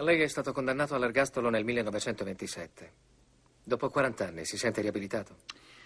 [0.00, 2.92] Lei è stato condannato all'ergastolo nel 1927.
[3.62, 5.36] Dopo 40 anni si sente riabilitato?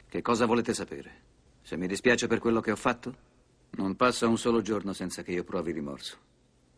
[0.08, 1.22] Che cosa volete sapere?
[1.62, 3.32] Se mi dispiace per quello che ho fatto?
[3.70, 6.16] Non passa un solo giorno senza che io provi rimorso.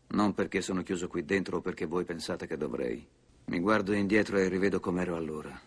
[0.09, 3.07] Non perché sono chiuso qui dentro o perché voi pensate che dovrei.
[3.46, 5.61] Mi guardo indietro e rivedo com'ero allora.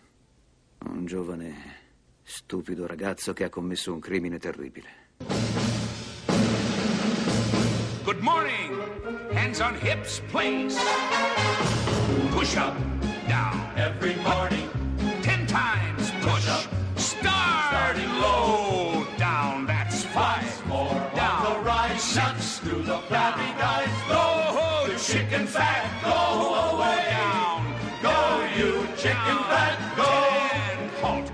[0.86, 1.76] Un giovane,
[2.24, 5.59] stupido ragazzo che ha commesso un crimine terribile.
[8.10, 8.76] Good morning.
[9.30, 10.76] Hands on hips, please.
[12.32, 12.76] Push up,
[13.28, 13.54] down.
[13.76, 14.68] Every morning,
[15.22, 16.48] Ten times push.
[16.48, 16.66] up.
[16.96, 17.70] Start.
[17.70, 19.06] Starting low.
[19.16, 19.64] Down.
[19.64, 20.66] That's five.
[20.66, 21.46] more Down.
[21.46, 22.02] on the rise.
[22.02, 22.58] Six.
[22.58, 23.94] through the flabby guys.
[24.08, 24.88] Go.
[24.92, 27.06] the chicken fat, go away.
[27.14, 27.62] Down.
[28.02, 28.18] Go,
[28.58, 30.10] you chicken fat, go.
[30.50, 30.88] Ten.
[31.00, 31.30] Halt.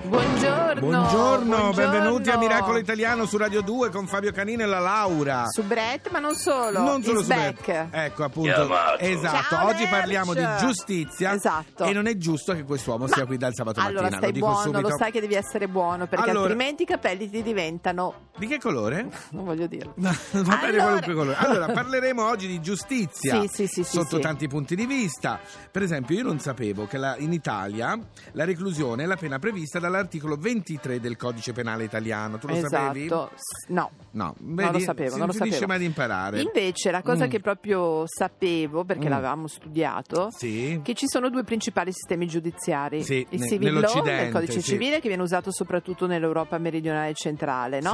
[0.90, 1.46] Buongiorno.
[1.46, 2.38] Buongiorno, benvenuti a.
[2.38, 5.46] Miracolo Italiano su Radio 2 con Fabio Canino e la Laura.
[5.48, 6.80] Su Brett, ma non solo.
[6.80, 7.64] Non solo Is su back.
[7.64, 7.88] Brett.
[7.94, 8.52] Ecco, appunto.
[8.52, 8.98] Chiamato.
[8.98, 9.90] Esatto, Ciao, oggi Nerch.
[9.90, 11.32] parliamo di giustizia.
[11.34, 11.84] Esatto.
[11.84, 14.16] E non è giusto che quest'uomo sia qui dal sabato Allora mattina.
[14.18, 14.88] stai lo dico buono, subito.
[14.88, 18.14] lo sai che devi essere buono, perché Allora- altrimenti i capelli ti diventano.
[18.36, 19.08] Di che colore?
[19.30, 19.92] Non voglio dirlo.
[19.98, 21.36] Va bene Allora- qualunque colore.
[21.36, 24.22] Allora, parleremo oggi di giustizia Sì, sì, sì, sì, sotto sì.
[24.22, 25.40] tanti punti di vista.
[25.68, 27.98] Per esempio, io non sapevo che la- in Italia
[28.32, 32.38] la reclusione è la pena prevista dall'articolo 23 del codice penale italiano.
[32.38, 33.04] Tu lo sapevi?
[33.06, 33.30] esatto.
[33.34, 33.90] S- No.
[34.12, 35.66] No, non vedi, lo sapevo, si non lo sapevo.
[35.66, 36.40] mai di imparare.
[36.40, 37.28] Invece la cosa Mm.
[37.28, 39.10] che proprio sapevo, perché Mm.
[39.10, 40.80] l'avevamo studiato, Sì.
[40.82, 43.02] che ci sono due principali sistemi giudiziari.
[43.02, 44.70] Sì, il civil law, il codice sì.
[44.72, 47.92] civile, che viene usato soprattutto nell'Europa meridionale e centrale, no?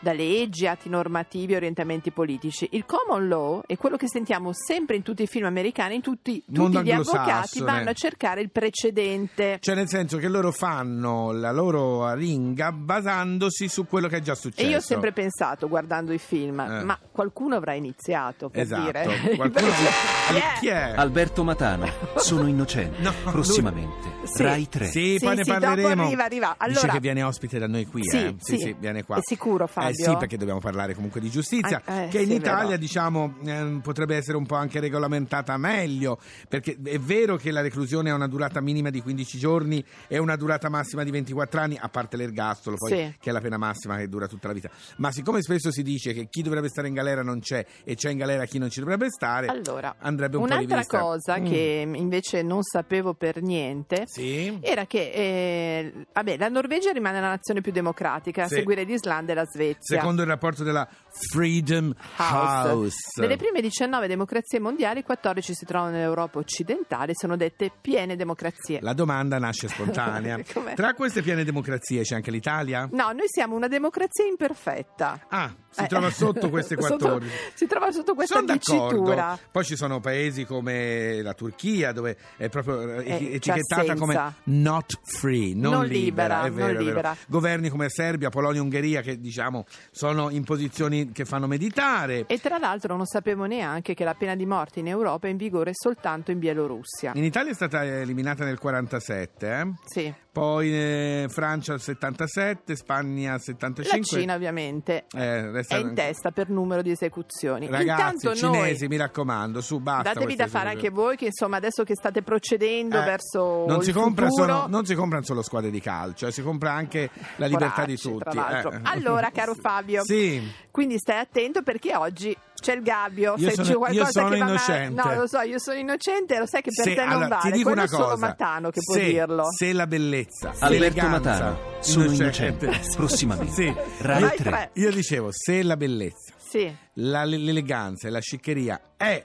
[0.00, 2.68] Da leggi, atti normativi, orientamenti politici.
[2.72, 6.42] Il common law è quello che sentiamo sempre in tutti i film americani, in tutti,
[6.52, 9.58] tutti gli avvocati vanno a cercare il precedente.
[9.60, 14.34] Cioè, nel senso che loro fanno la loro aringa basandosi su quello che è già
[14.34, 14.66] successo.
[14.66, 16.84] E io ho sempre pensato, guardando i film, Eh.
[16.84, 18.82] ma qualcuno avrà iniziato per Esatto.
[18.84, 19.36] dire.
[19.36, 19.66] Qualcuno
[20.28, 20.42] Chi è?
[20.60, 20.92] Chi è?
[20.96, 23.00] Alberto Matano, sono innocente.
[23.02, 24.42] No, Prossimamente, Sì.
[24.42, 24.86] Rai 3.
[24.86, 26.02] Sì, Sì, poi ne sì, dopo parleremo.
[26.04, 26.56] arriva, arriva.
[26.66, 28.34] Dice Allora- che viene ospite da noi qui, Sì, eh?
[28.38, 28.62] Sì, sì.
[28.62, 29.16] sì, viene qua.
[29.16, 29.90] È sicuro, Fabio?
[29.90, 32.78] Eh sì, perché dobbiamo parlare comunque di giustizia, Ah, eh, che in Italia, vero.
[32.78, 36.18] diciamo, ehm, potrebbe essere un po' anche regolamentata meglio,
[36.48, 40.36] perché è vero che la reclusione ha una durata minima di 15 giorni e una
[40.36, 43.14] durata massima di 24 anni, a parte l'ergastolo, poi Sì.
[43.20, 44.70] che è la pena massima che dura tutta la vita.
[44.98, 48.10] Ma siccome spesso si dice che chi dovrebbe stare in galera non c'è e c'è
[48.10, 50.98] in galera chi non ci dovrebbe stare, Allora, andrebbe un po' un'altra rivista.
[50.98, 51.46] cosa Mm.
[51.46, 54.58] che invece non sapevo per niente Sì.
[54.60, 58.56] era che eh, vabbè, la Norvegia rimane la nazione più democratica, a Sì.
[58.56, 59.98] seguire l'Islanda e la Svezia.
[59.98, 60.88] Secondo il rapporto della
[61.30, 62.68] Freedom House.
[62.70, 62.96] House.
[63.20, 68.80] Nelle prime 19 democrazie mondiali, 14 si trovano nell'Europa occidentale, sono dette piene democrazie.
[68.80, 70.38] La domanda nasce spontanea.
[70.74, 72.88] Tra queste piene democrazie c'è anche l'Italia?
[72.92, 75.26] No, noi siamo una democrazia imperfetta.
[75.28, 77.32] Ah, si Eh, trova sotto queste sotto- 14.
[77.54, 79.38] si trova sotto questa Sono d'accordo.
[79.50, 84.98] Poi ci sono paesi come la Turchia dove è proprio eh, Eh, etichettata come not
[85.04, 86.84] free, non, Non libera, è vero, non è vero.
[86.84, 87.16] libera.
[87.26, 92.24] Governi come Serbia, Polonia, Ungheria che diciamo sono in posizioni che fanno meditare.
[92.26, 95.36] E tra l'altro non sapevo neanche che la pena di morte in Europa è in
[95.36, 97.12] vigore soltanto in Bielorussia.
[97.14, 99.72] In Italia è stata eliminata nel 47, eh?
[99.84, 104.18] Sì, poi eh, Francia 77, Spagna al la 75.
[104.20, 107.66] Cina ovviamente Eh, resta- è in testa per numero di esecuzioni.
[107.68, 110.12] Ragazzi, Intanto noi cinesi, mi raccomando, su, basta.
[110.14, 113.92] datevi da fare anche voi che insomma adesso che state procedendo Eh, verso non si,
[113.92, 117.46] compra futuro, solo, non si comprano solo squadre di calcio, eh, si compra anche la
[117.46, 118.30] libertà di Poracci, tutti.
[118.30, 118.72] tra l'altro.
[118.72, 118.80] eh.
[118.82, 120.42] Allora, caro Fabio, Sì.
[120.70, 123.34] quindi stai attento perché oggi c'è il gabbio.
[123.36, 125.02] Io se sono- c'è qualcosa io sono che va male- innocente.
[125.02, 127.40] No, lo so, io sono innocente, lo sai che per Se- te non allora, vale.
[127.42, 128.26] ti dico Quello una è solo cosa.
[128.26, 129.44] Matano che può se, dirlo.
[129.52, 132.70] Se la bellezza, Alberto l'eleganza, Matano, sono innocente.
[132.96, 133.74] Prossimamente, Sì.
[133.98, 134.50] Rai Vai 3.
[134.50, 134.70] tre.
[134.74, 136.74] Io dicevo, se la bellezza, Sì.
[136.94, 139.24] la- l'eleganza e la sciccheria è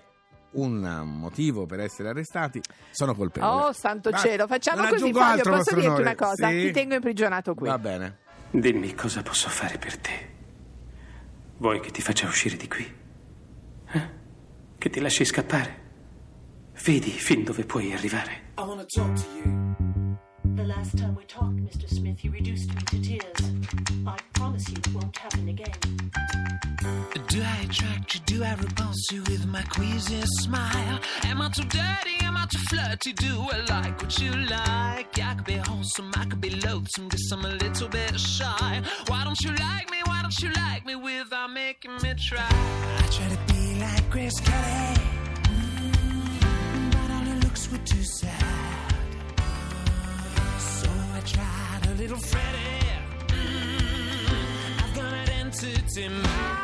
[0.51, 2.59] un motivo per essere arrestati,
[2.91, 3.51] sono colpevole.
[3.67, 6.01] Oh, santo Basta, cielo, facciamo non così Fabio, altro, posso dirti onore.
[6.01, 6.47] una cosa?
[6.49, 6.59] Sì?
[6.61, 7.67] Ti tengo imprigionato qui.
[7.69, 8.17] Va bene.
[8.51, 10.27] Dimmi cosa posso fare per te.
[11.57, 12.97] Vuoi che ti faccia uscire di qui?
[13.91, 14.09] Eh?
[14.77, 15.87] Che ti lasci scappare?
[16.83, 18.53] Vedi fin dove puoi arrivare.
[18.57, 19.77] I want to talk to you.
[20.55, 21.87] The last time we talked, Mr.
[21.87, 23.51] Smith, you reduced me to tears.
[24.05, 25.73] I promise you it won't happen again.
[27.27, 28.19] Do I attract you?
[28.25, 30.99] Do I repulse you with my queasy smile?
[31.23, 32.17] Am I too dirty?
[32.23, 33.13] Am I too flirty?
[33.13, 35.19] Do I like what you like?
[35.19, 38.81] I could be wholesome, I could be loathsome, guess I'm a little bit shy.
[39.07, 39.97] Why don't you like me?
[40.05, 42.47] Why don't you like me without making me try?
[42.97, 43.58] I try to be
[44.09, 44.95] Grace Kelly,
[45.43, 48.95] mm, but all her looks were too sad.
[50.57, 52.87] So I tried a little Freddie.
[53.27, 56.58] Mm, I've got an entity mind.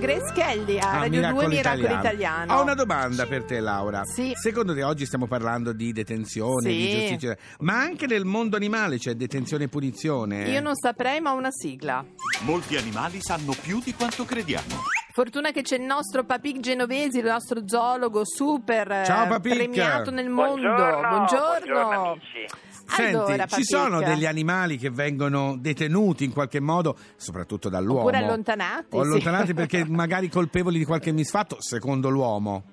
[0.00, 1.98] Grace Kelly a Ah, Radio 2 Miracolo Italiano.
[2.00, 2.54] Italiano.
[2.56, 4.02] Ho una domanda per te, Laura.
[4.04, 4.32] Sì.
[4.34, 6.76] Secondo te oggi stiamo parlando di detenzione, Sì.
[6.76, 10.48] di giustizia, ma anche nel mondo animale c'è detenzione e punizione?
[10.48, 12.04] Io non saprei, ma ho una sigla.
[12.40, 14.82] Molti animali sanno più di quanto crediamo.
[15.12, 19.54] Fortuna che c'è il nostro Papic Genovesi, il nostro zoologo super eh, Ciao, Papic.
[19.54, 20.60] premiato nel mondo.
[20.62, 21.66] Buongiorno, Buongiorno.
[21.74, 22.46] buongiorno, amici.
[22.90, 28.00] Senti, Allora, ci sono degli animali che vengono detenuti in qualche modo, soprattutto dall'uomo.
[28.00, 29.08] Oppure allontanati, O sì.
[29.08, 32.64] allontanati perché magari colpevoli di qualche misfatto, secondo l'uomo.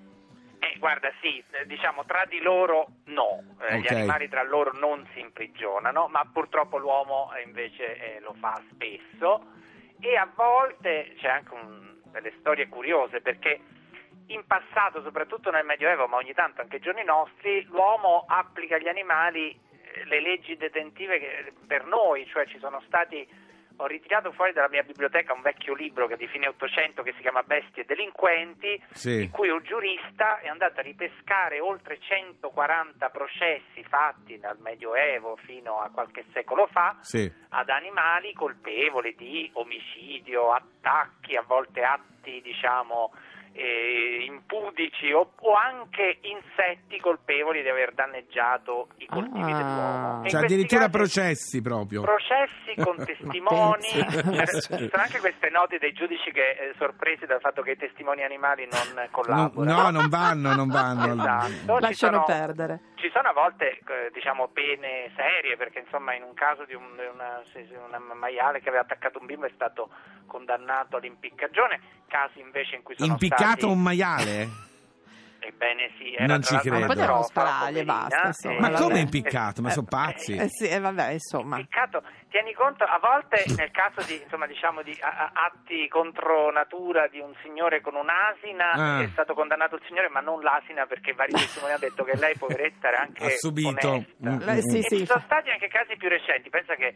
[0.60, 3.81] Eh, guarda, sì, eh, diciamo tra di loro no, Eh, Ok.
[3.84, 8.60] gli animali tra loro non si imprigionano, ma purtroppo l'uomo eh, invece eh, lo fa
[8.72, 9.44] spesso
[10.00, 13.60] e a volte c'è anche un- delle storie curiose perché
[14.28, 18.88] in passato, soprattutto nel Medioevo, ma ogni tanto anche ai giorni nostri, l'uomo applica agli
[18.90, 19.58] animali
[20.06, 23.46] le leggi detentive che- per noi, cioè ci sono stati
[23.80, 27.14] ho ritirato fuori dalla mia biblioteca un vecchio libro che è di fine 800 che
[27.14, 29.22] si chiama Bestie e delinquenti, Sì.
[29.22, 35.80] in cui un giurista è andato a ripescare oltre 140 processi fatti dal Medioevo fino
[35.80, 37.32] a qualche secolo fa Sì.
[37.50, 43.14] ad animali colpevoli di omicidio, attacchi, a volte atti diciamo
[43.57, 49.56] eh, impudici o, o anche insetti colpevoli di aver danneggiato i coltivi Ah.
[49.57, 50.21] dell'uomo.
[50.24, 52.01] In Cioè addirittura casi- processi proprio.
[52.01, 53.87] processi con testimoni,
[54.21, 54.76] pensa.
[54.76, 57.78] Eh, ci sono anche queste note dei giudici che eh, sorpresi dal fatto che i
[57.78, 59.81] testimoni animali non No, collaborano.
[59.81, 61.14] no, non vanno, non vanno.
[61.14, 61.76] Esatto.
[61.76, 62.80] Ci Lasciano sono- perdere.
[62.97, 66.97] Ci sono a volte eh, diciamo pene serie perché insomma in un caso di un,
[67.13, 67.42] una,
[67.85, 69.89] una maiale che aveva attaccato un bimbo è stato
[70.25, 74.47] condannato all'impiccagione, casi invece in cui sono Impiccato stati un maiale?
[75.40, 76.86] Ebbene sì, era Non ci credo.
[76.88, 78.82] Potevano sparargli e basta, insomma, Ma vabbè.
[78.82, 79.62] come impiccato?
[79.62, 80.36] Ma sono eh, pazzi.
[80.36, 81.58] Eh sì, eh, vabbè, insomma.
[81.58, 86.52] Peccato, tieni conto, a volte nel caso di, insomma, diciamo, di a- a- atti contro
[86.52, 89.02] natura di un signore con un'asina Ah.
[89.04, 91.32] è stato condannato il signore, ma non l'asina perché vari
[91.66, 93.90] testimoni hanno detto che lei, poveretta, era anche Ha subito.
[93.90, 94.30] onesta.
[94.30, 94.98] Mm, Eh, sì, E sì.
[94.98, 96.94] ci sono stati anche casi più recenti, pensa che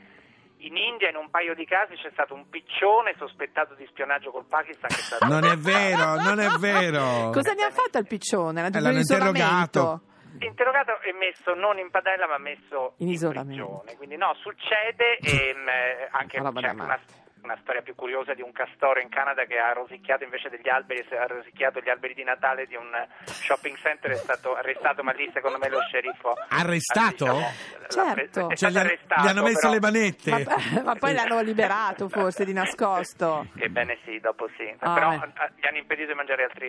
[0.68, 4.46] in India in un paio di casi c'è stato un piccione sospettato di spionaggio col
[4.46, 7.30] Pakistan che è stato Non è vero, non è vero.
[7.32, 8.62] Cosa ne ha fatto al piccione?
[8.62, 10.02] L'ha l'hanno interrogato.
[10.40, 13.66] Interrogato e messo non in padella ma messo In in, isolamento.
[13.66, 13.98] prigione.
[13.98, 17.00] Quindi no, succede e mh, eh, anche c'è una.
[17.44, 21.06] Una storia più curiosa di un castoro in Canada che ha rosicchiato invece degli alberi,
[21.18, 22.90] ha rosicchiato gli alberi di Natale di un
[23.26, 27.26] shopping center, è stato arrestato, ma lì secondo me lo sceriffo Arrestato?
[27.26, 28.50] diciamo, pre- Certo.
[28.50, 30.46] è Cioè, stato gli, hanno, arrestato, gli hanno messo però- le manette.
[30.76, 33.48] Ma, ma poi l'hanno liberato forse di nascosto.
[33.56, 34.74] Ebbene sì, dopo sì.
[34.80, 36.68] Ah, Però eh, gli hanno impedito di mangiare altri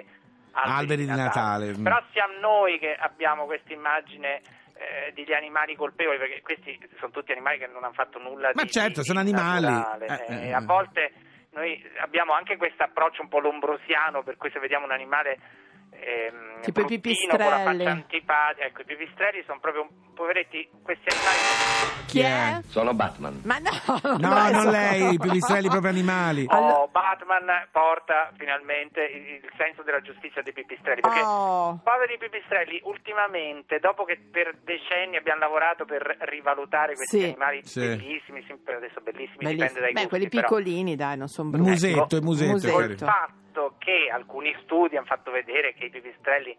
[0.53, 1.73] alberi, Alberi di Natale.
[1.73, 4.41] Però siamo noi che abbiamo questa immagine
[4.75, 8.63] eh, degli animali colpevoli, perché questi sono tutti animali che non hanno fatto nulla Ma
[8.63, 9.67] di certo, di sono animali.
[9.67, 10.53] Eh, Eh, eh.
[10.53, 11.13] a volte
[11.51, 15.39] noi abbiamo anche questo approccio un po' lombrosiano, per cui se vediamo un animale
[15.91, 17.83] ehm, Tipo i bruttino, con la pipistrelli.
[18.59, 22.61] ecco i pipistrelli sono proprio poveretti, questi animali Chi è?
[22.69, 23.41] Sono Batman.
[23.45, 23.71] Ma no,
[24.19, 26.47] No, non lei, i pipistrelli proprio animali.
[26.49, 31.01] Oh, Batman porta finalmente il, il senso della giustizia dei pipistrelli.
[31.01, 31.81] Perché Oh.
[31.83, 37.25] poveri pipistrelli, ultimamente, dopo che per decenni abbiamo lavorato per rivalutare questi Sì.
[37.25, 37.81] animali Sì.
[37.81, 39.69] bellissimi, sim- adesso bellissimi, Bellissimo.
[39.69, 40.43] dipende dai Beh, gusti, quelli però.
[40.49, 41.71] piccolini, dai, non sono Il brutti.
[41.71, 42.51] musetto, il musetto.
[42.53, 42.77] Musetto.
[42.77, 46.57] Col fatto che alcuni studi hanno fatto vedere che i pipistrelli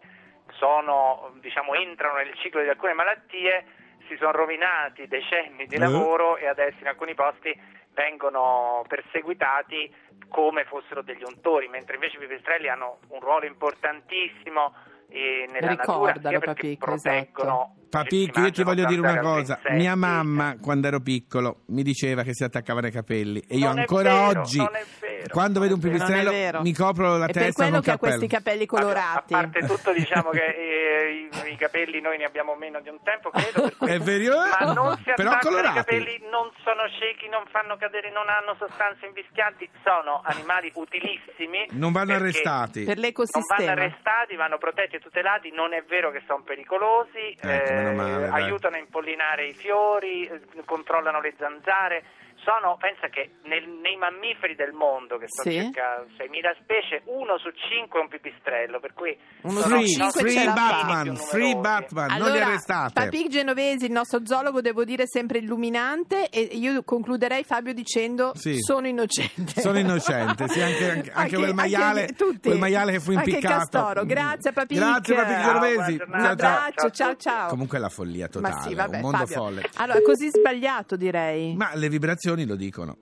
[0.58, 3.64] sono, diciamo, entrano nel ciclo di alcune malattie,
[4.08, 5.78] si sono rovinati decenni di Eh.
[5.78, 7.58] lavoro e adesso in alcuni posti
[7.94, 9.94] vengono perseguitati
[10.28, 14.74] come fossero degli untori, mentre invece i pipistrelli hanno un ruolo importantissimo
[15.08, 19.54] eh, nella natura, Ricordalo, sia perché proteggono Papicchio, io ti voglio dire una cosa.
[19.54, 23.40] altri Mia mamma, quando ero piccolo, mi diceva che si attaccavano ai capelli.
[23.48, 26.72] E io Non è ancora vero, oggi, non è vero, quando vedo un pipistrello, mi
[26.74, 29.32] copro la È per testa quello con che ha questi capelli colorati.
[29.34, 32.98] A parte tutto diciamo che eh, i, i capelli noi ne abbiamo meno di un
[33.02, 34.34] tempo, credo, per cui- È vero?
[34.60, 35.76] ma non si Però attaccano i colorati.
[35.76, 41.66] capelli, non sono ciechi, non fanno cadere, non hanno sostanze invischianti, sono animali utilissimi.
[41.70, 42.84] Non vanno arrestati.
[42.84, 43.70] Per Non vanno l'ecosistema.
[43.72, 48.42] arrestati, vanno protetti e tutelati, non è vero che sono pericolosi, Ecco, meno male, dai.
[48.42, 52.04] aiutano a impollinare i fiori, eh, controllano le zanzare.
[52.44, 55.62] Sono, pensa che nel- nei mammiferi del mondo, che sono Sì.
[55.62, 60.20] circa 6.000 specie, uno su cinque è un pipistrello, per cui Uno sono Free, cinque
[60.20, 62.92] free Batman, free Batman, non li Allora, arrestate.
[62.92, 68.58] Papic Genovesi, il nostro zoologo, devo dire sempre illuminante e io concluderei Fabio dicendo Sì.
[68.60, 69.60] sono innocente.
[69.62, 73.54] Sono innocente, sì, anche, anche- anche quel maiale, anche quel maiale che fu Anche impiccato.
[73.56, 74.04] Castoro.
[74.04, 74.76] Grazie Papic.
[74.76, 75.96] Grazie Ciao, Genovesi.
[75.96, 77.48] buona Un abbraccio, Ciao ciao ciao.
[77.48, 79.34] Comunque è la follia totale, Ma sì, vabbè, un mondo Fabio.
[79.34, 79.62] folle.
[79.76, 81.54] Allora, così sbagliato direi.
[81.54, 82.98] Ma le vibrazioni lo dicono.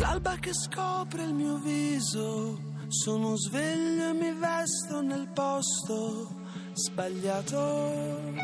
[0.00, 2.58] L'alba che scopre il mio viso,
[2.88, 6.34] sono sveglio e mi vesto nel posto
[6.72, 8.34] sbagliato,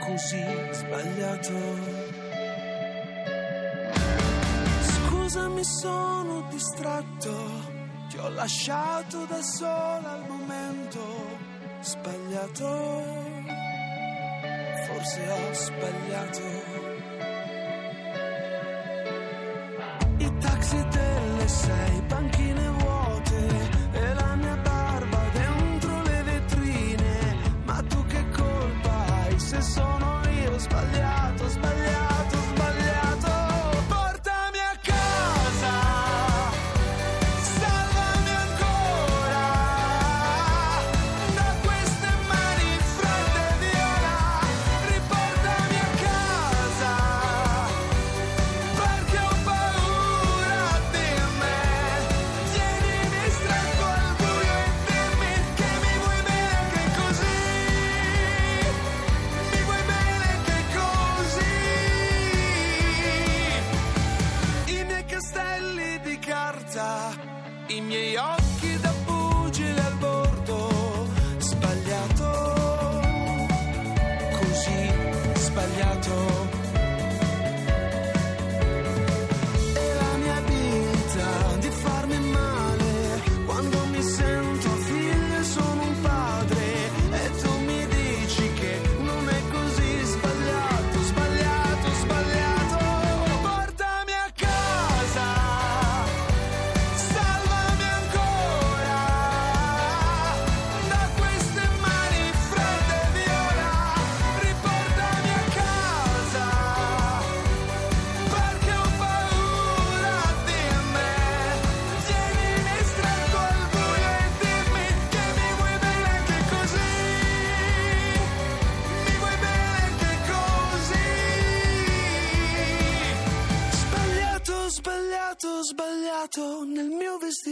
[0.00, 2.08] così sbagliato.
[4.80, 7.32] Scusami, sono distratto,
[8.08, 11.39] ti ho lasciato da sola al momento
[11.80, 12.68] sbagliato,
[14.86, 16.42] forse ho sbagliato.
[20.18, 22.59] I taxi delle sei, banchine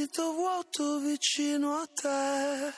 [0.08, 2.72] vestito vuoto vicino a te.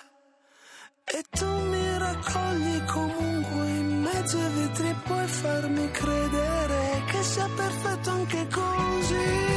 [1.05, 8.11] E tu mi raccogli comunque in mezzo ai vetri puoi farmi credere che sia perfetto
[8.11, 9.50] anche con